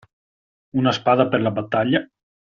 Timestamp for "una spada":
0.83-1.27